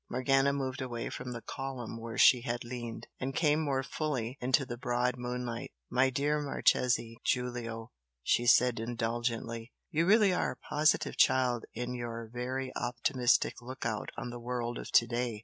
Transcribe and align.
Morgana 0.09 0.51
moved 0.51 0.81
away 0.81 1.11
from 1.11 1.31
the 1.31 1.43
column 1.43 1.95
where 2.01 2.17
she 2.17 2.41
had 2.41 2.63
leaned, 2.63 3.05
and 3.19 3.35
came 3.35 3.59
more 3.61 3.83
fully 3.83 4.35
into 4.41 4.65
the 4.65 4.75
broad 4.75 5.15
moonlight. 5.15 5.73
"My 5.91 6.09
dear 6.09 6.41
Marchese 6.41 7.19
Giulio!" 7.23 7.91
she 8.23 8.47
said, 8.47 8.79
indulgently, 8.79 9.71
"You 9.91 10.07
really 10.07 10.33
are 10.33 10.53
a 10.53 10.57
positive 10.67 11.17
child 11.17 11.65
in 11.75 11.93
your 11.93 12.31
very 12.33 12.71
optimistic 12.75 13.61
look 13.61 13.85
out 13.85 14.09
on 14.17 14.31
the 14.31 14.39
world 14.39 14.79
of 14.79 14.89
to 14.89 15.05
day! 15.05 15.39